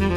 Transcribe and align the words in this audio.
Hello, 0.00 0.08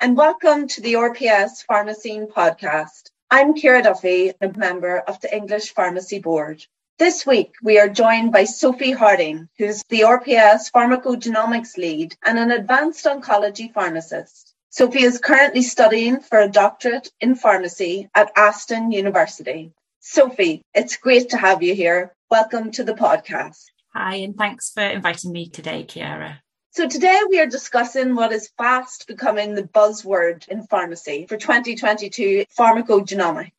and 0.00 0.16
welcome 0.16 0.66
to 0.66 0.80
the 0.80 0.94
RPS 0.94 1.64
Pharma 1.70 1.94
Scene 1.94 2.26
podcast. 2.26 3.10
I'm 3.30 3.54
Ciara 3.54 3.84
Duffy, 3.84 4.32
a 4.40 4.48
member 4.58 4.98
of 4.98 5.20
the 5.20 5.32
English 5.32 5.72
Pharmacy 5.72 6.18
Board. 6.18 6.66
This 6.98 7.24
week, 7.24 7.54
we 7.62 7.78
are 7.78 7.88
joined 7.88 8.32
by 8.32 8.42
Sophie 8.42 8.90
Harding, 8.90 9.48
who's 9.56 9.84
the 9.88 10.00
RPS 10.00 10.72
Pharmacogenomics 10.72 11.76
Lead 11.76 12.16
and 12.24 12.40
an 12.40 12.50
advanced 12.50 13.04
oncology 13.04 13.72
pharmacist. 13.72 14.52
Sophie 14.70 15.04
is 15.04 15.18
currently 15.18 15.62
studying 15.62 16.18
for 16.18 16.40
a 16.40 16.50
doctorate 16.50 17.12
in 17.20 17.36
pharmacy 17.36 18.10
at 18.16 18.32
Aston 18.34 18.90
University. 18.90 19.72
Sophie, 20.08 20.62
it's 20.72 20.96
great 20.98 21.30
to 21.30 21.36
have 21.36 21.64
you 21.64 21.74
here. 21.74 22.14
Welcome 22.30 22.70
to 22.70 22.84
the 22.84 22.94
podcast. 22.94 23.64
Hi, 23.92 24.14
and 24.14 24.36
thanks 24.36 24.70
for 24.70 24.84
inviting 24.84 25.32
me 25.32 25.48
today, 25.48 25.82
Ciara. 25.82 26.40
So 26.70 26.88
today 26.88 27.22
we 27.28 27.40
are 27.40 27.46
discussing 27.46 28.14
what 28.14 28.30
is 28.30 28.52
fast 28.56 29.08
becoming 29.08 29.56
the 29.56 29.64
buzzword 29.64 30.46
in 30.46 30.62
pharmacy 30.68 31.26
for 31.28 31.36
2022 31.36 32.44
pharmacogenomics. 32.56 33.50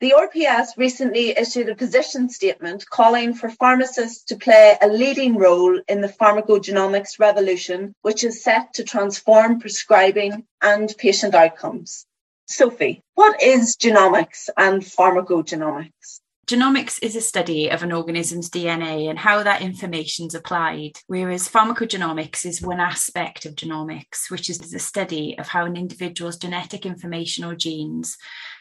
The 0.00 0.14
RPS 0.18 0.76
recently 0.76 1.38
issued 1.38 1.68
a 1.68 1.76
position 1.76 2.28
statement 2.28 2.84
calling 2.90 3.32
for 3.32 3.48
pharmacists 3.48 4.24
to 4.24 4.36
play 4.36 4.76
a 4.82 4.88
leading 4.88 5.36
role 5.36 5.80
in 5.86 6.00
the 6.00 6.08
pharmacogenomics 6.08 7.20
revolution, 7.20 7.94
which 8.02 8.24
is 8.24 8.42
set 8.42 8.74
to 8.74 8.82
transform 8.82 9.60
prescribing 9.60 10.48
and 10.60 10.92
patient 10.98 11.36
outcomes. 11.36 12.06
Sophie, 12.46 13.02
what 13.14 13.40
is 13.42 13.76
genomics 13.76 14.48
and 14.56 14.82
pharmacogenomics? 14.82 16.20
Genomics 16.46 16.98
is 17.00 17.14
a 17.14 17.20
study 17.20 17.70
of 17.70 17.82
an 17.82 17.92
organism's 17.92 18.50
DNA 18.50 19.08
and 19.08 19.18
how 19.18 19.42
that 19.44 19.62
information 19.62 20.26
is 20.26 20.34
applied, 20.34 20.92
whereas 21.06 21.48
pharmacogenomics 21.48 22.44
is 22.44 22.60
one 22.60 22.80
aspect 22.80 23.46
of 23.46 23.54
genomics, 23.54 24.28
which 24.28 24.50
is 24.50 24.58
the 24.58 24.78
study 24.80 25.38
of 25.38 25.48
how 25.48 25.64
an 25.64 25.76
individual's 25.76 26.36
genetic 26.36 26.84
information 26.84 27.44
or 27.44 27.54
genes 27.54 28.18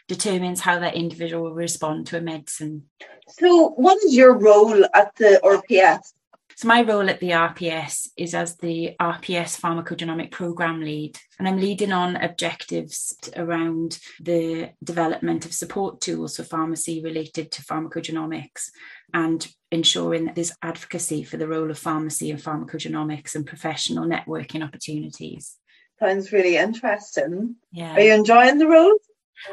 determines 0.08 0.62
how 0.62 0.80
that 0.80 0.96
individual 0.96 1.44
will 1.44 1.54
respond 1.54 2.06
to 2.08 2.18
a 2.18 2.22
medicine. 2.22 2.84
So, 3.30 3.70
what 3.70 3.98
is 4.04 4.16
your 4.16 4.38
role 4.38 4.86
at 4.94 5.16
the 5.16 5.42
RPS? 5.44 6.14
So, 6.62 6.68
my 6.68 6.84
role 6.84 7.10
at 7.10 7.20
the 7.20 7.32
RPS 7.32 8.10
is 8.16 8.36
as 8.36 8.56
the 8.58 8.92
RPS 9.02 9.60
pharmacogenomic 9.60 10.30
program 10.30 10.80
lead, 10.80 11.18
and 11.40 11.48
I'm 11.48 11.58
leading 11.58 11.92
on 11.92 12.18
objectives 12.18 13.18
around 13.36 13.98
the 14.20 14.70
development 14.84 15.48
of 15.48 15.56
support 15.56 16.02
tools 16.02 16.36
for 16.36 16.44
pharmacy 16.44 17.02
related 17.02 17.52
to 17.54 17.64
pharmacogenomics 17.64 18.70
and 19.12 19.48
ensuring 19.72 20.26
that 20.26 20.36
there's 20.36 20.54
advocacy 20.62 21.24
for 21.24 21.38
the 21.38 21.48
role 21.48 21.72
of 21.72 21.80
pharmacy 21.80 22.30
in 22.30 22.38
pharmacogenomics 22.38 23.34
and 23.34 23.48
professional 23.48 24.06
networking 24.06 24.64
opportunities. 24.64 25.58
Sounds 26.00 26.32
really 26.32 26.58
interesting. 26.58 27.56
Yeah. 27.72 27.96
Are 27.96 28.02
you 28.02 28.14
enjoying 28.14 28.60
the 28.60 28.68
role? 28.68 29.00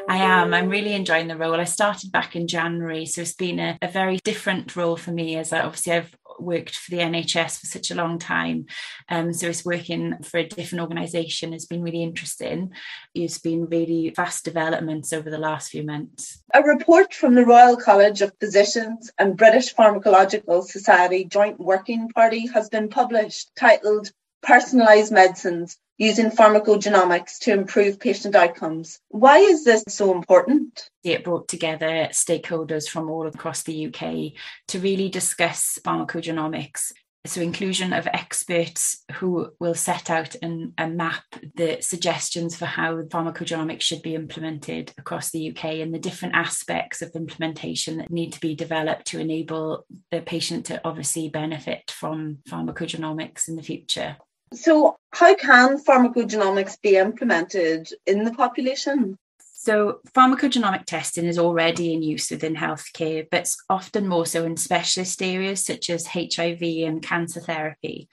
I 0.07 0.17
am. 0.17 0.53
I'm 0.53 0.69
really 0.69 0.93
enjoying 0.93 1.27
the 1.27 1.37
role. 1.37 1.55
I 1.55 1.63
started 1.63 2.11
back 2.11 2.35
in 2.35 2.47
January, 2.47 3.05
so 3.05 3.21
it's 3.21 3.33
been 3.33 3.59
a, 3.59 3.77
a 3.81 3.87
very 3.87 4.17
different 4.17 4.75
role 4.75 4.95
for 4.95 5.11
me 5.11 5.35
as 5.37 5.51
I, 5.51 5.61
obviously 5.61 5.93
I've 5.93 6.15
worked 6.41 6.75
for 6.75 6.91
the 6.91 6.97
NHS 6.97 7.59
for 7.59 7.67
such 7.67 7.91
a 7.91 7.95
long 7.95 8.19
time. 8.19 8.65
Um, 9.09 9.33
so 9.33 9.47
it's 9.47 9.65
working 9.65 10.21
for 10.23 10.37
a 10.37 10.47
different 10.47 10.81
organisation 10.81 11.53
has 11.53 11.65
been 11.65 11.81
really 11.81 12.03
interesting. 12.03 12.71
It's 13.13 13.39
been 13.39 13.65
really 13.65 14.13
fast 14.15 14.45
developments 14.45 15.13
over 15.13 15.29
the 15.29 15.37
last 15.37 15.71
few 15.71 15.83
months. 15.83 16.41
A 16.53 16.61
report 16.61 17.13
from 17.13 17.35
the 17.35 17.45
Royal 17.45 17.77
College 17.77 18.21
of 18.21 18.33
Physicians 18.39 19.11
and 19.17 19.37
British 19.37 19.73
Pharmacological 19.73 20.63
Society 20.63 21.25
Joint 21.25 21.59
Working 21.59 22.09
Party 22.09 22.47
has 22.47 22.69
been 22.69 22.89
published 22.89 23.51
titled 23.55 24.11
Personalised 24.45 25.11
Medicines 25.11 25.77
using 25.99 26.31
pharmacogenomics 26.31 27.39
to 27.39 27.51
improve 27.51 27.99
patient 27.99 28.33
outcomes. 28.33 28.99
Why 29.09 29.39
is 29.39 29.65
this 29.65 29.83
so 29.89 30.13
important? 30.13 30.89
It 31.03 31.25
brought 31.25 31.49
together 31.49 32.07
stakeholders 32.11 32.87
from 32.87 33.09
all 33.09 33.27
across 33.27 33.63
the 33.63 33.87
UK 33.87 34.33
to 34.69 34.79
really 34.79 35.09
discuss 35.09 35.77
pharmacogenomics. 35.83 36.93
So, 37.25 37.41
inclusion 37.41 37.91
of 37.91 38.07
experts 38.07 39.03
who 39.15 39.51
will 39.59 39.75
set 39.75 40.09
out 40.09 40.37
and, 40.41 40.71
and 40.77 40.95
map 40.95 41.23
the 41.53 41.79
suggestions 41.81 42.55
for 42.55 42.65
how 42.65 42.95
pharmacogenomics 43.01 43.81
should 43.81 44.01
be 44.01 44.15
implemented 44.15 44.93
across 44.97 45.29
the 45.29 45.49
UK 45.49 45.65
and 45.65 45.93
the 45.93 45.99
different 45.99 46.35
aspects 46.35 47.01
of 47.01 47.11
implementation 47.15 47.97
that 47.97 48.09
need 48.09 48.31
to 48.33 48.39
be 48.39 48.55
developed 48.55 49.07
to 49.07 49.19
enable 49.19 49.85
the 50.11 50.21
patient 50.21 50.67
to 50.67 50.79
obviously 50.85 51.27
benefit 51.27 51.91
from 51.91 52.37
pharmacogenomics 52.49 53.49
in 53.49 53.57
the 53.57 53.63
future. 53.63 54.15
So, 54.53 54.97
how 55.11 55.35
can 55.35 55.77
pharmacogenomics 55.83 56.81
be 56.81 56.97
implemented 56.97 57.89
in 58.05 58.23
the 58.23 58.31
population? 58.31 59.17
So, 59.61 59.99
pharmacogenomic 60.15 60.85
testing 60.85 61.25
is 61.25 61.37
already 61.37 61.93
in 61.93 62.01
use 62.01 62.31
within 62.31 62.55
healthcare, 62.55 63.27
but 63.29 63.41
it's 63.41 63.57
often 63.69 64.07
more 64.07 64.25
so 64.25 64.45
in 64.45 64.57
specialist 64.57 65.21
areas 65.21 65.63
such 65.63 65.89
as 65.89 66.07
HIV 66.07 66.61
and 66.61 67.01
cancer 67.03 67.39
therapy. 67.39 68.09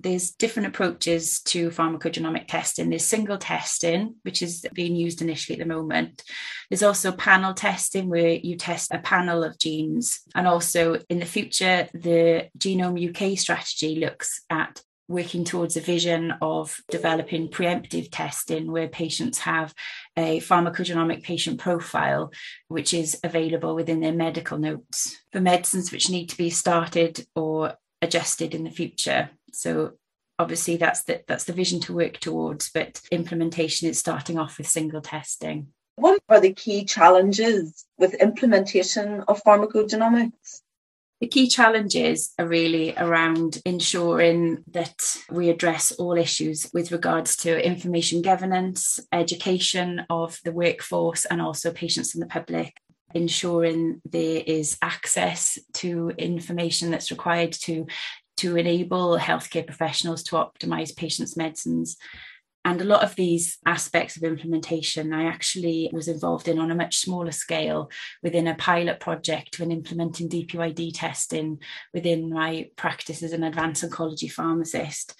There's 0.00 0.32
different 0.32 0.68
approaches 0.68 1.40
to 1.42 1.70
pharmacogenomic 1.70 2.48
testing. 2.48 2.90
There's 2.90 3.04
single 3.04 3.38
testing, 3.38 4.16
which 4.22 4.42
is 4.42 4.66
being 4.74 4.96
used 4.96 5.22
initially 5.22 5.58
at 5.58 5.66
the 5.66 5.74
moment. 5.74 6.22
There's 6.68 6.82
also 6.82 7.12
panel 7.12 7.54
testing, 7.54 8.08
where 8.08 8.32
you 8.32 8.56
test 8.56 8.92
a 8.92 8.98
panel 8.98 9.44
of 9.44 9.58
genes. 9.58 10.20
And 10.34 10.46
also 10.46 10.98
in 11.08 11.20
the 11.20 11.24
future, 11.24 11.88
the 11.94 12.48
Genome 12.58 13.10
UK 13.10 13.38
strategy 13.38 13.96
looks 13.96 14.42
at 14.50 14.82
working 15.12 15.44
towards 15.44 15.76
a 15.76 15.80
vision 15.80 16.32
of 16.40 16.76
developing 16.90 17.48
preemptive 17.48 18.08
testing 18.10 18.72
where 18.72 18.88
patients 18.88 19.38
have 19.38 19.74
a 20.16 20.40
pharmacogenomic 20.40 21.22
patient 21.22 21.60
profile, 21.60 22.32
which 22.68 22.94
is 22.94 23.20
available 23.22 23.74
within 23.74 24.00
their 24.00 24.12
medical 24.12 24.58
notes 24.58 25.16
for 25.30 25.40
medicines 25.40 25.92
which 25.92 26.10
need 26.10 26.28
to 26.28 26.36
be 26.36 26.50
started 26.50 27.24
or 27.36 27.74
adjusted 28.00 28.54
in 28.54 28.64
the 28.64 28.70
future. 28.70 29.30
So 29.52 29.92
obviously 30.38 30.76
that's 30.76 31.04
the, 31.04 31.22
that's 31.28 31.44
the 31.44 31.52
vision 31.52 31.80
to 31.80 31.94
work 31.94 32.18
towards, 32.18 32.70
but 32.70 33.00
implementation 33.10 33.88
is 33.88 33.98
starting 33.98 34.38
off 34.38 34.58
with 34.58 34.66
single 34.66 35.02
testing. 35.02 35.68
What 35.96 36.22
are 36.28 36.40
the 36.40 36.54
key 36.54 36.84
challenges 36.84 37.84
with 37.98 38.14
implementation 38.14 39.20
of 39.28 39.42
pharmacogenomics? 39.42 40.61
The 41.22 41.28
key 41.28 41.46
challenges 41.46 42.34
are 42.36 42.48
really 42.48 42.96
around 42.96 43.62
ensuring 43.64 44.64
that 44.72 45.16
we 45.30 45.50
address 45.50 45.92
all 45.92 46.18
issues 46.18 46.68
with 46.74 46.90
regards 46.90 47.36
to 47.36 47.64
information 47.64 48.22
governance, 48.22 48.98
education 49.12 50.04
of 50.10 50.40
the 50.42 50.50
workforce, 50.50 51.24
and 51.24 51.40
also 51.40 51.70
patients 51.70 52.16
and 52.16 52.22
the 52.22 52.26
public. 52.26 52.74
Ensuring 53.14 54.00
there 54.04 54.42
is 54.44 54.76
access 54.82 55.60
to 55.74 56.10
information 56.18 56.90
that's 56.90 57.12
required 57.12 57.52
to, 57.52 57.86
to 58.38 58.56
enable 58.56 59.16
healthcare 59.16 59.64
professionals 59.64 60.24
to 60.24 60.34
optimize 60.34 60.96
patients' 60.96 61.36
medicines 61.36 61.98
and 62.64 62.80
a 62.80 62.84
lot 62.84 63.02
of 63.02 63.16
these 63.16 63.58
aspects 63.66 64.16
of 64.16 64.22
implementation, 64.22 65.12
I 65.12 65.24
actually 65.24 65.90
was 65.92 66.06
involved 66.06 66.46
in 66.46 66.58
on 66.58 66.70
a 66.70 66.76
much 66.76 66.98
smaller 66.98 67.32
scale 67.32 67.90
within 68.22 68.46
a 68.46 68.54
pilot 68.54 69.00
project 69.00 69.58
when 69.58 69.72
implementing 69.72 70.28
DPYD 70.28 70.92
testing 70.94 71.60
within 71.92 72.30
my 72.30 72.68
practice 72.76 73.22
as 73.22 73.32
an 73.32 73.42
advanced 73.42 73.84
oncology 73.84 74.30
pharmacist. 74.30 75.14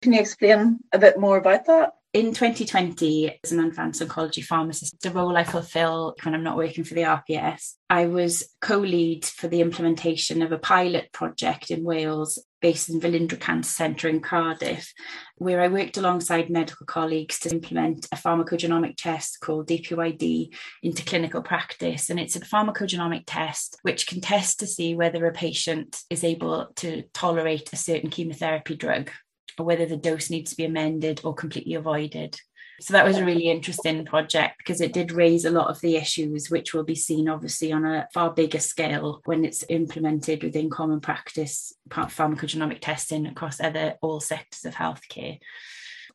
Can 0.00 0.14
you 0.14 0.20
explain 0.20 0.78
a 0.92 0.98
bit 0.98 1.18
more 1.18 1.36
about 1.36 1.66
that? 1.66 1.92
In 2.14 2.34
2020, 2.34 3.38
as 3.44 3.52
an 3.52 3.62
advanced 3.62 4.00
oncology 4.00 4.42
pharmacist, 4.42 5.00
the 5.02 5.10
role 5.10 5.36
I 5.36 5.44
fulfill 5.44 6.16
when 6.22 6.34
I'm 6.34 6.42
not 6.42 6.56
working 6.56 6.82
for 6.82 6.94
the 6.94 7.02
RPS, 7.02 7.74
I 7.88 8.06
was 8.06 8.52
co 8.60 8.78
lead 8.78 9.24
for 9.26 9.46
the 9.46 9.60
implementation 9.60 10.42
of 10.42 10.50
a 10.50 10.58
pilot 10.58 11.12
project 11.12 11.70
in 11.70 11.84
Wales 11.84 12.42
based 12.60 12.88
in 12.88 13.00
Velindre 13.00 13.40
Cancer 13.40 13.70
Centre 13.70 14.08
in 14.08 14.20
Cardiff, 14.20 14.92
where 15.36 15.60
I 15.60 15.68
worked 15.68 15.96
alongside 15.96 16.50
medical 16.50 16.86
colleagues 16.86 17.38
to 17.40 17.50
implement 17.50 18.06
a 18.12 18.16
pharmacogenomic 18.16 18.96
test 18.96 19.40
called 19.40 19.68
DPYD 19.68 20.54
into 20.82 21.04
clinical 21.04 21.42
practice. 21.42 22.10
And 22.10 22.20
it's 22.20 22.36
a 22.36 22.40
pharmacogenomic 22.40 23.24
test 23.26 23.78
which 23.82 24.06
can 24.06 24.20
test 24.20 24.60
to 24.60 24.66
see 24.66 24.94
whether 24.94 25.26
a 25.26 25.32
patient 25.32 26.02
is 26.10 26.24
able 26.24 26.68
to 26.76 27.02
tolerate 27.14 27.72
a 27.72 27.76
certain 27.76 28.10
chemotherapy 28.10 28.76
drug 28.76 29.10
or 29.58 29.64
whether 29.64 29.86
the 29.86 29.96
dose 29.96 30.30
needs 30.30 30.50
to 30.50 30.56
be 30.56 30.64
amended 30.64 31.20
or 31.24 31.34
completely 31.34 31.74
avoided. 31.74 32.38
So 32.80 32.94
that 32.94 33.04
was 33.04 33.18
a 33.18 33.24
really 33.24 33.50
interesting 33.50 34.06
project 34.06 34.56
because 34.58 34.80
it 34.80 34.94
did 34.94 35.12
raise 35.12 35.44
a 35.44 35.50
lot 35.50 35.68
of 35.68 35.80
the 35.82 35.96
issues, 35.96 36.50
which 36.50 36.72
will 36.72 36.82
be 36.82 36.94
seen 36.94 37.28
obviously 37.28 37.72
on 37.72 37.84
a 37.84 38.08
far 38.14 38.32
bigger 38.32 38.58
scale 38.58 39.20
when 39.26 39.44
it's 39.44 39.64
implemented 39.68 40.42
within 40.42 40.70
common 40.70 41.00
practice 41.00 41.74
pharmacogenomic 41.90 42.80
testing 42.80 43.26
across 43.26 43.60
other 43.60 43.96
all 44.00 44.18
sectors 44.18 44.64
of 44.64 44.74
healthcare. 44.74 45.38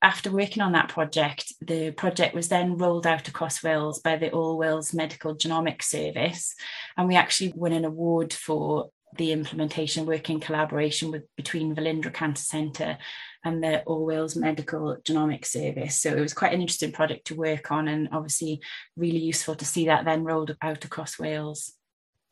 After 0.01 0.31
working 0.31 0.63
on 0.63 0.71
that 0.71 0.89
project, 0.89 1.53
the 1.61 1.91
project 1.91 2.33
was 2.33 2.49
then 2.49 2.77
rolled 2.77 3.07
out 3.07 3.27
across 3.27 3.63
Wales 3.63 3.99
by 3.99 4.17
the 4.17 4.31
All 4.31 4.57
Wales 4.57 4.93
Medical 4.93 5.35
Genomics 5.35 5.83
Service. 5.83 6.55
And 6.97 7.07
we 7.07 7.15
actually 7.15 7.53
won 7.55 7.73
an 7.73 7.85
award 7.85 8.33
for 8.33 8.89
the 9.17 9.31
implementation 9.31 10.05
work 10.05 10.29
in 10.29 10.39
collaboration 10.39 11.11
with 11.11 11.23
between 11.35 11.75
Velindre 11.75 12.13
Cancer 12.13 12.43
Centre 12.43 12.97
and 13.43 13.63
the 13.63 13.81
All 13.83 14.05
Wales 14.05 14.35
Medical 14.35 14.97
Genomics 15.03 15.47
Service. 15.47 16.01
So 16.01 16.11
it 16.11 16.21
was 16.21 16.33
quite 16.33 16.53
an 16.53 16.61
interesting 16.61 16.91
project 16.91 17.27
to 17.27 17.35
work 17.35 17.71
on 17.71 17.87
and 17.87 18.09
obviously 18.11 18.61
really 18.97 19.19
useful 19.19 19.55
to 19.55 19.65
see 19.65 19.85
that 19.85 20.05
then 20.05 20.23
rolled 20.23 20.55
out 20.61 20.83
across 20.83 21.19
Wales. 21.19 21.73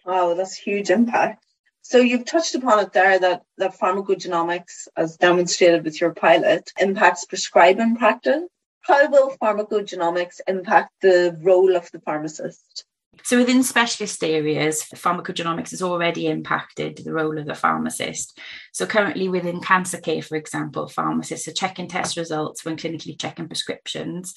Wow, 0.06 0.34
that's 0.34 0.56
huge 0.56 0.90
impact. 0.90 1.46
So 1.82 1.98
you've 1.98 2.26
touched 2.26 2.56
upon 2.56 2.80
it 2.80 2.94
there 2.94 3.20
that, 3.20 3.44
that 3.58 3.78
pharmacogenomics, 3.78 4.88
as 4.96 5.18
demonstrated 5.18 5.84
with 5.84 6.00
your 6.00 6.14
pilot, 6.14 6.72
impacts 6.80 7.26
prescribing 7.26 7.98
practice. 7.98 8.44
How 8.82 9.10
will 9.10 9.36
pharmacogenomics 9.42 10.40
impact 10.48 10.92
the 11.02 11.38
role 11.42 11.76
of 11.76 11.92
the 11.92 12.00
pharmacist? 12.00 12.86
So 13.22 13.38
within 13.38 13.64
specialist 13.64 14.24
areas, 14.24 14.84
pharmacogenomics 14.96 15.72
has 15.72 15.82
already 15.82 16.28
impacted 16.28 16.98
the 16.98 17.14
role 17.14 17.38
of 17.38 17.46
the 17.46 17.56
pharmacist. 17.56 18.38
So 18.74 18.86
currently 18.86 19.30
within 19.30 19.62
cancer 19.62 20.00
care, 20.00 20.22
for 20.22 20.36
example, 20.36 20.90
pharmacists 20.90 21.48
are 21.48 21.54
checking 21.54 21.88
test 21.88 22.18
results 22.18 22.66
when 22.66 22.76
clinically 22.76 23.18
checking 23.18 23.48
prescriptions 23.48 24.34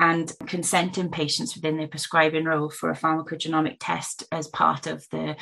and 0.00 0.32
consenting 0.46 1.10
patients 1.10 1.54
within 1.54 1.76
their 1.76 1.86
prescribing 1.86 2.46
role 2.46 2.70
for 2.70 2.90
a 2.90 2.96
pharmacogenomic 2.96 3.76
test 3.78 4.24
as 4.32 4.48
part 4.48 4.86
of 4.86 5.06
the 5.10 5.36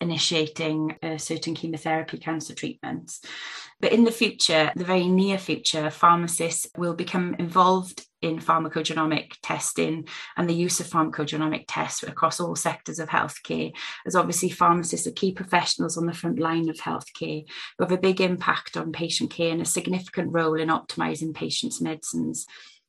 initiating 0.00 0.96
certain 1.16 1.54
chemotherapy 1.54 2.18
cancer 2.18 2.52
treatments. 2.52 3.20
But 3.80 3.92
in 3.92 4.04
the 4.04 4.10
future, 4.10 4.72
the 4.76 4.84
very 4.84 5.06
near 5.06 5.38
future, 5.38 5.88
pharmacists 5.88 6.66
will 6.76 6.94
become 6.94 7.36
involved 7.38 8.04
in 8.20 8.38
pharmacogenomic 8.38 9.32
testing 9.42 10.06
and 10.36 10.48
the 10.48 10.54
use 10.54 10.78
of 10.78 10.86
pharmacogenomic 10.86 11.64
tests 11.66 12.04
across 12.04 12.38
all 12.38 12.54
sectors 12.54 13.00
of 13.00 13.08
healthcare, 13.08 13.72
as 14.06 14.14
obviously 14.14 14.50
pharmacists 14.50 15.06
are 15.06 15.12
key 15.12 15.32
professionals 15.32 15.96
on 15.96 16.06
the 16.06 16.12
front 16.12 16.38
line 16.38 16.68
of 16.68 16.76
healthcare 16.76 17.44
who 17.78 17.84
have 17.84 17.92
a 17.92 17.98
big 17.98 18.20
impact 18.20 18.76
on 18.76 18.92
patient 18.92 19.30
care 19.30 19.50
and 19.50 19.62
a 19.62 19.64
significant 19.64 20.32
role 20.32 20.54
in 20.54 20.68
optimizing 20.68 21.34
patients' 21.34 21.80
medicines. 21.80 22.46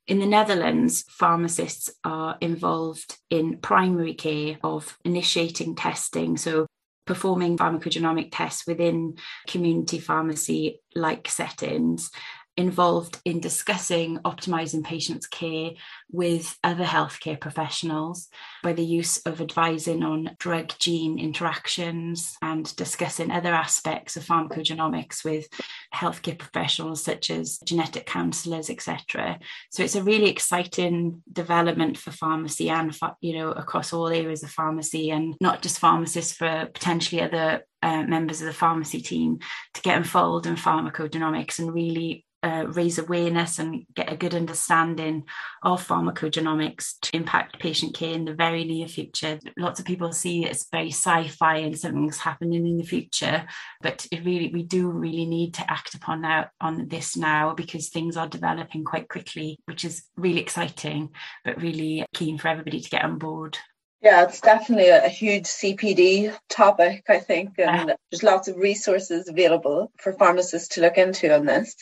In 0.08 0.20
the 0.20 0.26
Netherlands, 0.26 1.06
pharmacists 1.10 1.90
are 2.04 2.38
involved 2.42 3.18
in 3.30 3.58
primary 3.58 4.14
care 4.14 4.58
of 4.64 4.98
initiating 5.06 5.76
testing. 5.76 6.36
So 6.38 6.68
performing 7.06 7.58
pharmacogenomic 7.58 8.30
tests 8.32 8.68
within 8.68 9.18
community 9.48 10.00
pharmacy 10.00 10.82
like 10.96 11.28
settings 11.28 12.12
involved 12.56 13.20
in 13.26 13.40
discussing 13.40 14.20
optimizing 14.20 14.84
patients' 14.84 15.26
care 15.26 15.72
with 16.12 16.58
other 16.64 16.84
healthcare 16.84 17.40
professionals 17.40 18.30
by 18.62 18.74
the 18.74 18.86
use 18.86 19.18
of 19.26 19.42
advising 19.42 20.04
on 20.04 20.36
drug 20.38 20.72
gene 20.78 21.18
interactions 21.18 22.38
and 22.42 22.76
discussing 22.76 23.32
other 23.32 23.54
aspects 23.54 24.16
of 24.16 24.24
pharmacogenomics 24.24 25.24
with 25.24 25.48
healthcare 25.94 26.38
professionals 26.38 27.04
such 27.04 27.32
as 27.32 27.58
genetic 27.66 28.06
counselors 28.06 28.70
etc 28.70 29.40
so 29.72 29.84
it's 29.84 29.96
a 29.96 30.04
really 30.04 30.30
exciting 30.30 31.24
development 31.32 31.98
for 31.98 32.12
pharmacy 32.12 32.70
and 32.70 32.96
you 33.22 33.34
know 33.34 33.52
across 33.52 33.94
all 33.94 34.08
areas 34.08 34.44
of 34.44 34.52
pharmacy 34.52 35.10
and 35.10 35.36
not 35.42 35.62
just 35.64 35.80
pharmacists 35.80 36.34
for 36.34 36.70
potentially 36.74 37.22
other 37.22 37.66
uh, 37.82 38.04
members 38.04 38.42
of 38.42 38.48
the 38.48 38.54
pharmacy 38.54 39.02
team 39.02 39.40
to 39.74 39.82
get 39.82 39.98
involved 39.98 40.46
in 40.46 40.56
pharmacogenomics 40.56 41.60
and 41.60 41.74
really 41.74 42.26
uh, 42.44 42.66
raise 42.68 43.00
awareness 43.00 43.58
and 43.58 43.86
get 43.96 44.12
a 44.12 44.18
good 44.18 44.36
understanding 44.36 45.24
of 45.64 45.86
pharmacogenomics 45.86 47.00
to 47.02 47.16
impact 47.16 47.60
patient 47.60 47.96
care 47.96 48.14
in 48.14 48.26
the 48.26 48.34
very 48.34 48.66
near 48.66 48.88
future. 48.88 49.40
Lots 49.58 49.80
of 49.80 49.86
people 49.86 50.12
see 50.12 50.46
it's 50.46 50.68
very 50.70 50.92
sci-fi 50.92 51.58
and 51.58 51.80
something's 51.80 52.18
happening 52.18 52.68
in 52.68 52.78
the 52.78 52.84
future, 52.84 53.46
but 53.82 54.06
it 54.12 54.26
really 54.26 54.52
we 54.54 54.64
do 54.64 54.90
really 54.90 55.26
need 55.26 55.54
to 55.56 55.72
act 55.72 55.96
upon 55.96 56.22
that 56.22 56.52
on 56.60 56.88
this 56.90 57.16
now 57.16 57.54
because 57.54 57.90
things 57.90 58.18
are 58.18 58.28
developing 58.28 58.84
quite 58.84 59.08
quickly, 59.08 59.58
which 59.66 59.86
is 59.86 60.04
really 60.18 60.42
exciting, 60.42 61.10
but 61.46 61.62
really 61.62 62.06
keen 62.14 62.38
for 62.38 62.50
everybody 62.50 62.82
to 62.82 62.90
get 62.90 63.06
on 63.06 63.18
board. 63.18 63.58
Yeah, 64.04 64.24
it's 64.24 64.42
definitely 64.42 64.90
a, 64.90 65.08
huge 65.08 65.46
CPD 65.46 66.36
topic, 66.50 67.06
I 67.08 67.20
think, 67.20 67.58
and 67.58 67.94
there's 68.12 68.22
lots 68.22 68.50
of 68.50 68.58
resources 68.58 69.30
available 69.30 69.94
for 69.98 70.12
pharmacists 70.12 70.76
to 70.76 70.82
look 70.82 70.98
into 70.98 71.34
on 71.34 71.46
this. 71.46 71.74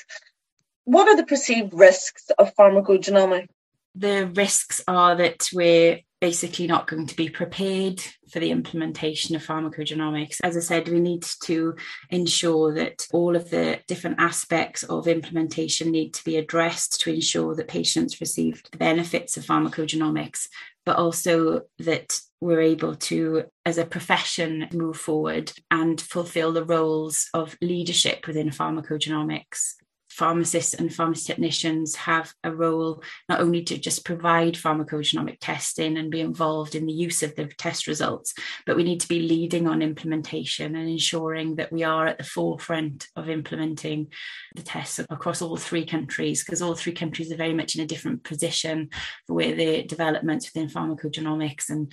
What 0.86 1.08
are 1.08 1.16
the 1.16 1.26
perceived 1.26 1.74
risks 1.74 2.30
of 2.40 2.56
pharmacogenomics? 2.56 3.48
The 3.94 4.28
risks 4.34 4.82
are 4.88 5.16
that 5.16 5.50
we're 5.54 6.00
basically 6.22 6.68
not 6.68 6.88
going 6.88 7.08
to 7.08 7.16
be 7.16 7.30
prepared 7.30 8.00
for 8.32 8.40
the 8.40 8.52
implementation 8.52 9.36
of 9.36 9.46
pharmacogenomics. 9.46 10.38
As 10.44 10.56
I 10.56 10.60
said, 10.62 10.88
we 10.88 11.00
need 11.00 11.24
to 11.44 11.76
ensure 12.10 12.74
that 12.76 13.08
all 13.12 13.36
of 13.36 13.50
the 13.50 13.80
different 13.88 14.20
aspects 14.20 14.84
of 14.84 15.08
implementation 15.08 15.92
need 15.92 16.14
to 16.14 16.24
be 16.24 16.38
addressed 16.38 17.02
to 17.02 17.14
ensure 17.14 17.56
that 17.56 17.68
patients 17.68 18.22
receive 18.22 18.64
the 18.72 18.78
benefits 18.78 19.36
of 19.36 19.46
pharmacogenomics, 19.46 20.48
but 20.86 20.98
also 20.98 21.64
that 21.80 22.20
we're 22.40 22.62
able 22.62 22.96
to, 22.96 23.44
as 23.66 23.78
a 23.78 23.86
profession, 23.86 24.68
move 24.72 24.98
forward 24.98 25.52
and 25.70 26.00
fulfill 26.00 26.54
the 26.54 26.64
roles 26.64 27.30
of 27.34 27.58
leadership 27.62 28.26
within 28.28 28.50
pharmacogenomics 28.50 29.74
pharmacists 30.22 30.76
and 30.76 30.94
pharmacy 30.94 31.26
technicians 31.26 31.96
have 31.96 32.32
a 32.44 32.54
role 32.54 33.02
not 33.28 33.40
only 33.40 33.64
to 33.64 33.76
just 33.76 34.06
provide 34.06 34.54
pharmacogenomic 34.54 35.38
testing 35.42 35.98
and 35.98 36.12
be 36.12 36.22
involved 36.22 36.76
in 36.76 36.86
the 36.86 36.94
use 36.94 37.24
of 37.24 37.36
the 37.36 37.46
test 37.58 37.88
results, 37.88 38.36
but 38.68 38.76
we 38.76 38.84
need 38.84 39.00
to 39.00 39.08
be 39.08 39.22
leading 39.22 39.68
on 39.68 39.82
implementation 39.82 40.76
and 40.76 40.88
ensuring 40.88 41.56
that 41.56 41.72
we 41.72 41.82
are 41.82 42.06
at 42.06 42.20
the 42.20 42.24
forefront 42.24 43.08
of 43.16 43.30
implementing 43.30 44.12
the 44.56 44.62
tests 44.62 45.00
across 45.00 45.42
all 45.42 45.58
three 45.58 45.88
countries, 45.88 46.44
because 46.44 46.62
all 46.62 46.76
three 46.76 46.94
countries 46.94 47.32
are 47.32 47.44
very 47.44 47.56
much 47.56 47.74
in 47.74 47.82
a 47.82 47.88
different 47.88 48.24
position 48.24 48.92
for 49.26 49.34
where 49.34 49.56
the 49.56 49.82
developments 49.82 50.52
within 50.54 50.70
pharmacogenomics 50.70 51.70
and 51.70 51.92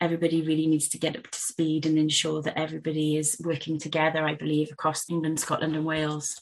everybody 0.00 0.40
really 0.40 0.66
needs 0.66 0.88
to 0.88 0.98
get 0.98 1.14
up 1.14 1.28
to 1.30 1.38
speed 1.38 1.84
and 1.84 1.98
ensure 1.98 2.40
that 2.40 2.58
everybody 2.58 3.18
is 3.18 3.36
working 3.44 3.78
together, 3.78 4.24
I 4.24 4.34
believe, 4.34 4.72
across 4.72 5.10
England, 5.10 5.40
Scotland, 5.40 5.76
and 5.76 5.84
Wales. 5.84 6.40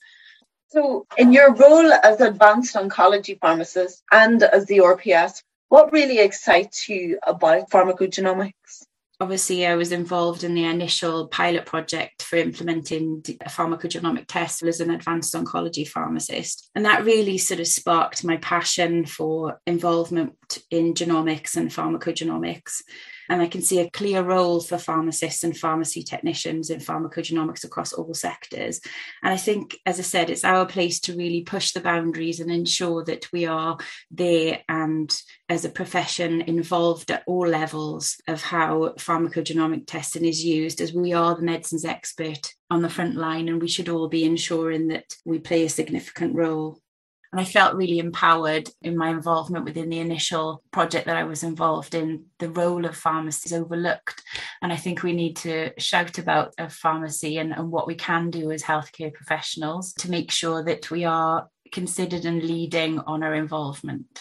So, 0.74 1.06
in 1.16 1.32
your 1.32 1.54
role 1.54 1.92
as 1.92 2.20
advanced 2.20 2.74
oncology 2.74 3.38
pharmacist 3.38 4.02
and 4.10 4.42
as 4.42 4.66
the 4.66 4.78
RPS, 4.78 5.40
what 5.68 5.92
really 5.92 6.18
excites 6.18 6.88
you 6.88 7.20
about 7.24 7.70
pharmacogenomics? 7.70 8.82
Obviously, 9.20 9.64
I 9.68 9.76
was 9.76 9.92
involved 9.92 10.42
in 10.42 10.56
the 10.56 10.64
initial 10.64 11.28
pilot 11.28 11.64
project 11.64 12.22
for 12.22 12.34
implementing 12.38 13.22
a 13.40 13.48
pharmacogenomic 13.48 14.24
test 14.26 14.64
as 14.64 14.80
an 14.80 14.90
advanced 14.90 15.32
oncology 15.34 15.86
pharmacist. 15.86 16.68
And 16.74 16.84
that 16.84 17.04
really 17.04 17.38
sort 17.38 17.60
of 17.60 17.68
sparked 17.68 18.24
my 18.24 18.38
passion 18.38 19.06
for 19.06 19.60
involvement 19.68 20.58
in 20.72 20.94
genomics 20.94 21.54
and 21.54 21.70
pharmacogenomics. 21.70 22.82
And 23.28 23.40
I 23.40 23.46
can 23.46 23.62
see 23.62 23.80
a 23.80 23.90
clear 23.90 24.22
role 24.22 24.60
for 24.60 24.78
pharmacists 24.78 25.44
and 25.44 25.56
pharmacy 25.56 26.02
technicians 26.02 26.70
in 26.70 26.80
pharmacogenomics 26.80 27.64
across 27.64 27.92
all 27.92 28.12
sectors. 28.14 28.80
And 29.22 29.32
I 29.32 29.36
think, 29.36 29.78
as 29.86 29.98
I 29.98 30.02
said, 30.02 30.30
it's 30.30 30.44
our 30.44 30.66
place 30.66 31.00
to 31.00 31.16
really 31.16 31.42
push 31.42 31.72
the 31.72 31.80
boundaries 31.80 32.40
and 32.40 32.50
ensure 32.50 33.04
that 33.04 33.30
we 33.32 33.46
are 33.46 33.78
there 34.10 34.60
and 34.68 35.14
as 35.48 35.64
a 35.64 35.70
profession 35.70 36.40
involved 36.42 37.10
at 37.10 37.22
all 37.26 37.46
levels 37.46 38.16
of 38.28 38.42
how 38.42 38.94
pharmacogenomic 38.98 39.86
testing 39.86 40.24
is 40.24 40.44
used, 40.44 40.80
as 40.80 40.92
we 40.92 41.12
are 41.12 41.34
the 41.34 41.42
medicines 41.42 41.84
expert 41.84 42.52
on 42.70 42.82
the 42.82 42.88
front 42.88 43.14
line, 43.14 43.48
and 43.48 43.60
we 43.60 43.68
should 43.68 43.88
all 43.88 44.08
be 44.08 44.24
ensuring 44.24 44.88
that 44.88 45.04
we 45.24 45.38
play 45.38 45.64
a 45.64 45.68
significant 45.68 46.34
role. 46.34 46.80
And 47.34 47.40
I 47.40 47.44
felt 47.44 47.74
really 47.74 47.98
empowered 47.98 48.70
in 48.80 48.96
my 48.96 49.08
involvement 49.08 49.64
within 49.64 49.88
the 49.88 49.98
initial 49.98 50.62
project 50.70 51.06
that 51.06 51.16
I 51.16 51.24
was 51.24 51.42
involved 51.42 51.92
in. 51.92 52.26
The 52.38 52.48
role 52.48 52.84
of 52.84 52.96
pharmacy 52.96 53.48
is 53.48 53.52
overlooked. 53.52 54.22
And 54.62 54.72
I 54.72 54.76
think 54.76 55.02
we 55.02 55.12
need 55.12 55.34
to 55.38 55.72
shout 55.76 56.18
about 56.18 56.54
a 56.58 56.70
pharmacy 56.70 57.38
and, 57.38 57.52
and 57.52 57.72
what 57.72 57.88
we 57.88 57.96
can 57.96 58.30
do 58.30 58.52
as 58.52 58.62
healthcare 58.62 59.12
professionals 59.12 59.94
to 59.94 60.12
make 60.12 60.30
sure 60.30 60.62
that 60.62 60.92
we 60.92 61.06
are 61.06 61.48
considered 61.72 62.24
and 62.24 62.40
leading 62.40 63.00
on 63.00 63.24
our 63.24 63.34
involvement. 63.34 64.20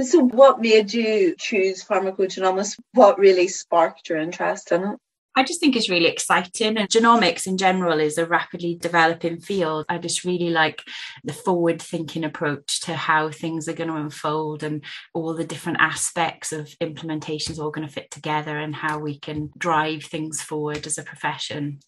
So, 0.00 0.24
what 0.24 0.60
made 0.60 0.92
you 0.92 1.36
choose 1.38 1.84
pharmacogenomics? 1.84 2.76
What 2.94 3.16
really 3.20 3.46
sparked 3.46 4.08
your 4.08 4.18
interest 4.18 4.72
in 4.72 4.82
it? 4.82 4.98
I 5.36 5.42
just 5.42 5.58
think 5.58 5.74
it's 5.74 5.90
really 5.90 6.06
exciting. 6.06 6.76
And 6.76 6.88
genomics 6.88 7.46
in 7.46 7.58
general 7.58 7.98
is 7.98 8.18
a 8.18 8.26
rapidly 8.26 8.76
developing 8.76 9.40
field. 9.40 9.84
I 9.88 9.98
just 9.98 10.24
really 10.24 10.50
like 10.50 10.82
the 11.24 11.32
forward 11.32 11.82
thinking 11.82 12.24
approach 12.24 12.80
to 12.82 12.94
how 12.94 13.30
things 13.30 13.68
are 13.68 13.72
going 13.72 13.90
to 13.90 13.96
unfold 13.96 14.62
and 14.62 14.84
all 15.12 15.34
the 15.34 15.44
different 15.44 15.78
aspects 15.80 16.52
of 16.52 16.68
implementations 16.80 17.58
all 17.58 17.72
going 17.72 17.86
to 17.86 17.92
fit 17.92 18.10
together 18.12 18.56
and 18.56 18.74
how 18.76 18.98
we 18.98 19.18
can 19.18 19.50
drive 19.58 20.04
things 20.04 20.40
forward 20.40 20.86
as 20.86 20.98
a 20.98 21.02
profession. 21.02 21.80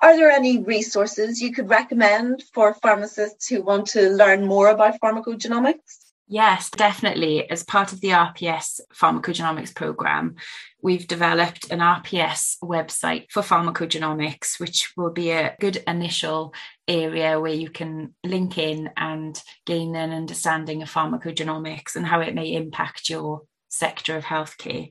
Are 0.00 0.16
there 0.16 0.30
any 0.30 0.62
resources 0.62 1.40
you 1.40 1.52
could 1.52 1.70
recommend 1.70 2.44
for 2.52 2.74
pharmacists 2.74 3.48
who 3.48 3.62
want 3.62 3.86
to 3.88 4.10
learn 4.10 4.46
more 4.46 4.68
about 4.68 5.00
pharmacogenomics? 5.00 6.03
Yes, 6.26 6.70
definitely. 6.70 7.50
As 7.50 7.64
part 7.64 7.92
of 7.92 8.00
the 8.00 8.08
RPS 8.08 8.80
pharmacogenomics 8.94 9.74
program, 9.74 10.36
we've 10.82 11.06
developed 11.06 11.70
an 11.70 11.80
RPS 11.80 12.56
website 12.62 13.30
for 13.30 13.42
pharmacogenomics, 13.42 14.58
which 14.58 14.92
will 14.96 15.10
be 15.10 15.32
a 15.32 15.54
good 15.60 15.82
initial 15.86 16.54
area 16.88 17.38
where 17.38 17.52
you 17.52 17.68
can 17.68 18.14
link 18.24 18.56
in 18.56 18.88
and 18.96 19.42
gain 19.66 19.94
an 19.96 20.12
understanding 20.12 20.82
of 20.82 20.90
pharmacogenomics 20.90 21.94
and 21.94 22.06
how 22.06 22.20
it 22.20 22.34
may 22.34 22.54
impact 22.54 23.10
your 23.10 23.42
sector 23.68 24.16
of 24.16 24.24
healthcare. 24.24 24.88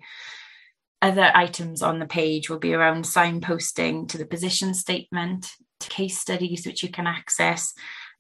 Other 1.02 1.32
items 1.34 1.82
on 1.82 1.98
the 1.98 2.06
page 2.06 2.48
will 2.48 2.60
be 2.60 2.76
around 2.76 3.06
signposting 3.06 4.08
to 4.10 4.20
the 4.20 4.26
position 4.26 4.76
statement, 4.76 5.52
to 5.80 5.90
case 5.90 6.20
studies 6.20 6.66
which 6.66 6.84
you 6.84 6.90
can 6.90 7.08
access, 7.08 7.74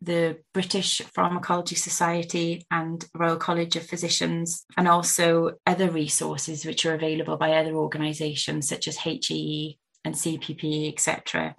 the 0.03 0.37
British 0.53 1.01
Pharmacology 1.15 1.75
Society 1.75 2.65
and 2.69 3.05
Royal 3.15 3.37
College 3.37 3.75
of 3.75 3.87
Physicians, 3.87 4.65
and 4.77 4.87
also 4.87 5.53
other 5.65 5.89
resources 5.89 6.65
which 6.65 6.85
are 6.85 6.93
available 6.95 7.37
by 7.37 7.53
other 7.53 7.73
organisations 7.73 8.67
such 8.67 8.87
as 8.87 8.97
HEE 8.97 9.77
and 10.05 10.15
CPP, 10.15 10.91
etc. 10.91 11.55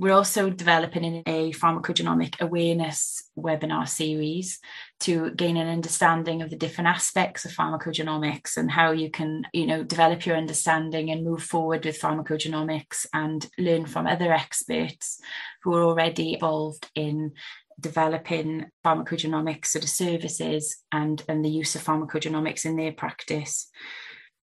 We're 0.00 0.14
also 0.14 0.48
developing 0.48 1.22
a 1.26 1.52
pharmacogenomic 1.52 2.40
awareness 2.40 3.22
webinar 3.36 3.86
series 3.86 4.58
to 5.00 5.30
gain 5.32 5.58
an 5.58 5.68
understanding 5.68 6.40
of 6.40 6.48
the 6.48 6.56
different 6.56 6.88
aspects 6.88 7.44
of 7.44 7.52
pharmacogenomics 7.52 8.56
and 8.56 8.70
how 8.70 8.92
you 8.92 9.10
can, 9.10 9.46
you 9.52 9.66
know, 9.66 9.84
develop 9.84 10.24
your 10.24 10.38
understanding 10.38 11.10
and 11.10 11.22
move 11.22 11.42
forward 11.42 11.84
with 11.84 12.00
pharmacogenomics 12.00 13.04
and 13.12 13.46
learn 13.58 13.84
from 13.84 14.06
other 14.06 14.32
experts 14.32 15.20
who 15.62 15.74
are 15.74 15.84
already 15.84 16.32
involved 16.32 16.90
in 16.94 17.32
developing 17.78 18.70
pharmacogenomics 18.82 19.66
sort 19.66 19.84
of 19.84 19.90
services 19.90 20.82
and, 20.90 21.22
and 21.28 21.44
the 21.44 21.50
use 21.50 21.74
of 21.74 21.84
pharmacogenomics 21.84 22.64
in 22.64 22.76
their 22.76 22.92
practice. 22.92 23.68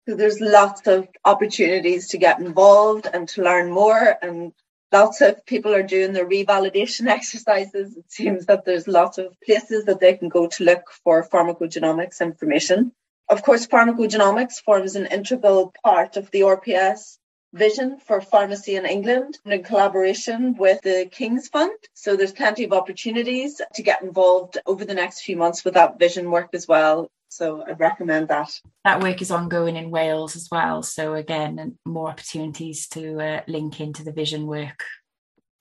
So 0.09 0.17
there's 0.17 0.41
lots 0.41 0.89
of 0.89 1.07
opportunities 1.25 2.09
to 2.09 2.19
get 2.19 2.41
involved 2.41 3.07
and 3.15 3.29
to 3.29 3.43
learn 3.43 3.71
more 3.71 4.17
and 4.21 4.53
lots 4.95 5.21
of 5.21 5.45
people 5.45 5.75
are 5.75 5.93
doing 5.95 6.13
their 6.13 6.29
revalidation 6.37 7.07
exercises. 7.19 7.97
It 7.97 8.11
seems 8.11 8.47
that 8.47 8.65
there's 8.65 8.87
lots 9.01 9.19
of 9.19 9.37
places 9.45 9.85
that 9.87 10.01
they 10.01 10.15
can 10.15 10.29
go 10.29 10.47
to 10.47 10.65
look 10.65 10.85
for 11.03 11.29
pharmacogenomics 11.29 12.21
information. 12.21 12.93
Of 13.29 13.43
course, 13.43 13.67
pharmacogenomics 13.67 14.63
forms 14.67 14.95
an 14.97 15.07
integral 15.07 15.73
part 15.83 16.17
of 16.17 16.31
the 16.31 16.43
RPS 16.43 17.19
vision 17.55 17.99
for 18.07 18.21
pharmacy 18.21 18.75
in 18.77 18.85
England 18.85 19.39
in 19.45 19.63
collaboration 19.63 20.57
with 20.65 20.81
the 20.83 21.09
King's 21.11 21.49
Fund. 21.49 21.79
So 21.95 22.17
there's 22.17 22.41
plenty 22.43 22.65
of 22.65 22.73
opportunities 22.73 23.61
to 23.75 23.83
get 23.83 24.03
involved 24.03 24.59
over 24.67 24.85
the 24.85 25.01
next 25.03 25.23
few 25.23 25.37
months 25.37 25.65
with 25.65 25.75
that 25.75 25.99
vision 25.99 26.31
work 26.31 26.51
as 26.53 26.69
well. 26.69 27.09
So 27.35 27.65
I'd 27.67 27.81
recommend 27.81 28.29
that. 28.29 28.61
That 28.85 29.03
work 29.03 29.21
is 29.21 29.33
ongoing 29.33 29.75
in 29.75 29.91
Wales 29.91 30.37
as 30.37 30.49
well. 30.53 30.85
So 30.85 31.15
again, 31.15 31.77
more 31.85 32.09
opportunities 32.09 32.87
to 32.91 33.21
uh, 33.21 33.41
link 33.49 33.81
into 33.81 34.05
the 34.05 34.13
vision 34.13 34.47
work. 34.47 34.85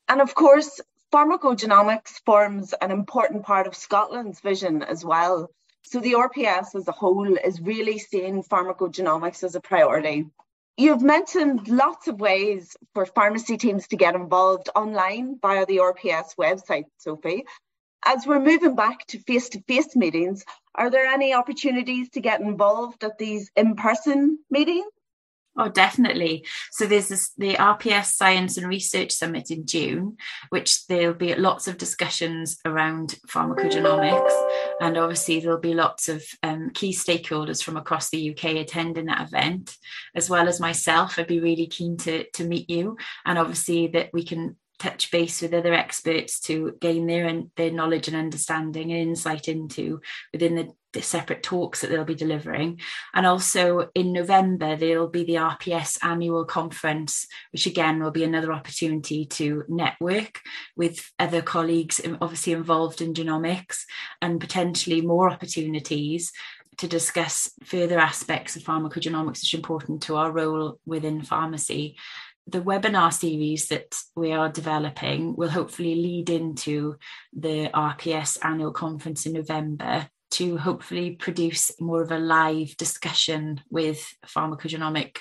And 0.07 0.21
of 0.21 0.35
course, 0.35 0.79
pharmacogenomics 1.11 2.21
forms 2.27 2.75
an 2.79 2.91
important 2.91 3.43
part 3.43 3.65
of 3.65 3.75
Scotland's 3.75 4.39
vision 4.39 4.83
as 4.83 5.03
well. 5.03 5.49
So 5.81 5.99
the 5.99 6.13
RPS 6.13 6.75
as 6.75 6.87
a 6.87 6.91
whole 6.91 7.35
is 7.37 7.59
really 7.59 7.97
seeing 7.97 8.43
pharmacogenomics 8.43 9.43
as 9.43 9.55
a 9.55 9.59
priority. 9.59 10.27
You've 10.77 11.01
mentioned 11.01 11.67
lots 11.67 12.07
of 12.07 12.19
ways 12.19 12.77
for 12.93 13.07
pharmacy 13.07 13.57
teams 13.57 13.87
to 13.87 13.97
get 13.97 14.13
involved 14.13 14.69
online 14.75 15.39
via 15.41 15.65
the 15.65 15.77
RPS 15.77 16.35
website, 16.37 16.85
Sophie. 16.97 17.45
As 18.05 18.25
we're 18.27 18.39
moving 18.39 18.75
back 18.75 19.05
to 19.07 19.19
face 19.19 19.49
to 19.49 19.61
face 19.61 19.95
meetings, 19.95 20.43
are 20.75 20.89
there 20.89 21.05
any 21.05 21.33
opportunities 21.33 22.09
to 22.11 22.21
get 22.21 22.41
involved 22.41 23.03
at 23.03 23.17
these 23.17 23.49
in 23.55 23.75
person 23.75 24.39
meetings? 24.49 24.85
Oh, 25.55 25.69
definitely. 25.69 26.45
So 26.71 26.87
there's 26.87 27.09
this, 27.09 27.31
the 27.37 27.53
RPS 27.53 28.13
Science 28.13 28.57
and 28.57 28.67
Research 28.67 29.11
Summit 29.11 29.51
in 29.51 29.67
June, 29.67 30.17
which 30.49 30.87
there'll 30.87 31.13
be 31.13 31.35
lots 31.35 31.67
of 31.67 31.77
discussions 31.77 32.57
around 32.65 33.19
pharmacogenomics. 33.27 34.31
And 34.81 34.97
obviously, 34.97 35.39
there'll 35.39 35.59
be 35.59 35.75
lots 35.75 36.09
of 36.09 36.23
um, 36.41 36.71
key 36.71 36.91
stakeholders 36.91 37.63
from 37.63 37.77
across 37.77 38.09
the 38.09 38.31
UK 38.31 38.55
attending 38.55 39.05
that 39.05 39.27
event, 39.27 39.77
as 40.15 40.27
well 40.27 40.47
as 40.47 40.59
myself. 40.59 41.19
I'd 41.19 41.27
be 41.27 41.39
really 41.39 41.67
keen 41.67 41.97
to, 41.97 42.25
to 42.31 42.43
meet 42.45 42.67
you. 42.67 42.97
And 43.23 43.37
obviously, 43.37 43.87
that 43.87 44.09
we 44.11 44.23
can 44.23 44.55
touch 44.79 45.11
base 45.11 45.41
with 45.41 45.53
other 45.53 45.73
experts 45.73 46.39
to 46.41 46.75
gain 46.81 47.07
their 47.07 47.43
their 47.55 47.71
knowledge 47.71 48.07
and 48.07 48.17
understanding 48.17 48.91
and 48.91 49.01
insight 49.01 49.47
into 49.47 50.01
within 50.31 50.55
the, 50.55 50.73
separate 51.01 51.41
talks 51.41 51.81
that 51.81 51.89
they'll 51.89 52.05
be 52.05 52.13
delivering. 52.13 52.79
And 53.15 53.25
also 53.25 53.89
in 53.95 54.13
November 54.13 54.75
there'll 54.75 55.07
be 55.07 55.23
the 55.23 55.35
RPS 55.35 55.97
annual 56.03 56.45
conference, 56.45 57.25
which 57.51 57.65
again 57.65 57.99
will 57.99 58.11
be 58.11 58.23
another 58.23 58.53
opportunity 58.53 59.25
to 59.25 59.63
network 59.67 60.41
with 60.75 61.11
other 61.17 61.41
colleagues 61.41 61.99
obviously 62.21 62.53
involved 62.53 63.01
in 63.01 63.15
genomics 63.15 63.85
and 64.21 64.39
potentially 64.39 65.01
more 65.01 65.31
opportunities 65.31 66.31
to 66.77 66.87
discuss 66.87 67.49
further 67.63 67.99
aspects 67.99 68.55
of 68.55 68.63
pharmacogenomics 68.63 69.41
which 69.41 69.53
are 69.53 69.57
important 69.57 70.03
to 70.03 70.15
our 70.15 70.31
role 70.31 70.79
within 70.85 71.21
pharmacy 71.21 71.95
the 72.47 72.61
webinar 72.61 73.13
series 73.13 73.67
that 73.69 73.95
we 74.15 74.31
are 74.31 74.49
developing 74.49 75.35
will 75.35 75.49
hopefully 75.49 75.95
lead 75.95 76.29
into 76.29 76.97
the 77.31 77.69
RPS 77.73 78.37
annual 78.43 78.71
conference 78.71 79.25
in 79.25 79.33
November 79.33 80.09
to 80.31 80.57
hopefully 80.57 81.11
produce 81.11 81.71
more 81.79 82.01
of 82.01 82.11
a 82.11 82.17
live 82.17 82.75
discussion 82.77 83.61
with 83.69 84.15
pharmacogenomic 84.25 85.17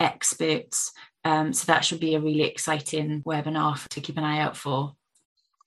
experts. 0.00 0.92
Um, 1.24 1.52
so 1.52 1.66
that 1.66 1.84
should 1.84 2.00
be 2.00 2.14
a 2.14 2.20
really 2.20 2.42
exciting 2.42 3.22
webinar 3.24 3.86
to 3.88 4.00
keep 4.00 4.16
an 4.16 4.24
eye 4.24 4.40
out 4.40 4.56
for. 4.56 4.94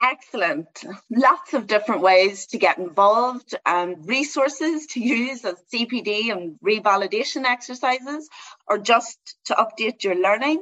Excellent. 0.02 0.84
Lots 1.10 1.54
of 1.54 1.68
different 1.68 2.02
ways 2.02 2.48
to 2.48 2.58
get 2.58 2.78
involved 2.78 3.56
and 3.66 4.08
resources 4.08 4.86
to 4.88 5.00
use 5.00 5.44
as 5.44 5.56
CPD 5.74 6.32
and 6.32 6.60
revalidation 6.64 7.46
exercises 7.46 8.30
or 8.68 8.78
just 8.78 9.18
to 9.46 9.56
update 9.56 10.04
your 10.04 10.16
learning. 10.16 10.62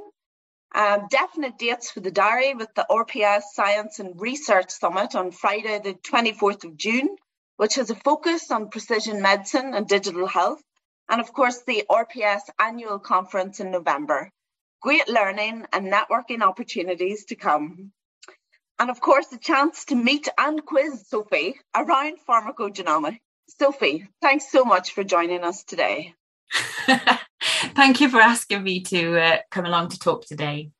Um, 0.75 1.07
definite 1.09 1.57
dates 1.57 1.89
for 1.89 2.01
the 2.01 2.11
diary 2.11 2.53
with 2.53 2.67
the 2.75 2.85
RPS 2.91 3.43
Science 3.53 3.99
and 3.99 4.19
Research 4.19 4.71
Summit 4.71 5.15
on 5.15 5.31
Friday, 5.31 5.79
the 5.79 5.93
24th 5.93 6.65
of 6.65 6.75
June, 6.75 7.15
which 7.55 7.75
has 7.75 7.89
a 7.91 7.95
focus 7.95 8.51
on 8.51 8.67
precision 8.67 9.21
medicine 9.21 9.73
and 9.73 9.87
digital 9.87 10.27
health. 10.27 10.61
And 11.07 11.21
of 11.21 11.31
course, 11.31 11.61
the 11.65 11.85
RPS 11.89 12.41
annual 12.59 12.99
conference 12.99 13.61
in 13.61 13.71
November. 13.71 14.29
Great 14.81 15.07
learning 15.07 15.65
and 15.71 15.93
networking 15.93 16.41
opportunities 16.41 17.23
to 17.25 17.35
come. 17.35 17.93
And 18.77 18.89
of 18.89 18.99
course, 18.99 19.31
a 19.31 19.37
chance 19.37 19.85
to 19.85 19.95
meet 19.95 20.27
and 20.37 20.65
quiz 20.65 21.07
Sophie 21.07 21.55
around 21.73 22.17
pharmacogenomics. 22.27 23.19
Sophie, 23.47 24.09
thanks 24.21 24.51
so 24.51 24.65
much 24.65 24.91
for 24.91 25.05
joining 25.05 25.45
us 25.45 25.63
today. 25.63 26.13
Thank 27.75 28.01
you 28.01 28.09
for 28.09 28.19
asking 28.19 28.63
me 28.63 28.81
to 28.81 29.19
uh, 29.19 29.37
come 29.51 29.65
along 29.65 29.89
to 29.89 29.99
talk 29.99 30.25
today. 30.25 30.71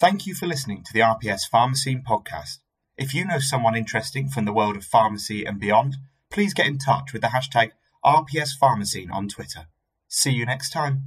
Thank 0.00 0.26
you 0.26 0.34
for 0.34 0.46
listening 0.46 0.84
to 0.84 0.92
the 0.92 1.00
RPS 1.00 1.42
Pharma 1.52 1.76
Scene 1.76 2.04
podcast. 2.08 2.58
If 2.96 3.14
you 3.14 3.24
know 3.24 3.38
someone 3.38 3.76
interesting 3.76 4.28
from 4.28 4.44
the 4.44 4.52
world 4.52 4.76
of 4.76 4.84
pharmacy 4.84 5.44
and 5.44 5.58
beyond, 5.58 5.96
please 6.30 6.54
get 6.54 6.66
in 6.66 6.78
touch 6.78 7.12
with 7.12 7.22
the 7.22 7.28
hashtag 7.28 7.70
RPS 8.04 8.50
Pharmacy 8.58 9.08
on 9.12 9.28
Twitter. 9.28 9.66
See 10.08 10.30
you 10.30 10.46
next 10.46 10.70
time. 10.70 11.04